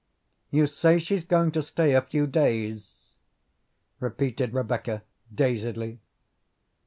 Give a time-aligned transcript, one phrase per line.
[0.49, 3.19] "You say she's going to stay a few days?"
[3.99, 5.99] repeated Rebecca dazedly.